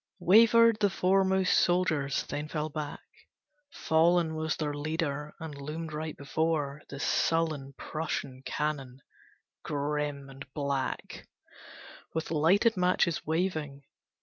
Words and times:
Wavered 0.17 0.79
the 0.79 0.89
foremost 0.89 1.53
soldiers, 1.59 2.23
then 2.25 2.47
fell 2.47 2.69
back. 2.69 3.01
Fallen 3.71 4.33
was 4.33 4.55
their 4.55 4.73
leader, 4.73 5.35
and 5.39 5.55
loomed 5.61 5.93
right 5.93 6.17
before 6.17 6.81
The 6.89 6.99
sullen 6.99 7.75
Prussian 7.77 8.41
cannon, 8.43 9.03
grim 9.61 10.27
and 10.27 10.43
black, 10.55 11.27
With 12.15 12.31
lighted 12.31 12.75
matches 12.75 13.23
waving. 13.27 13.83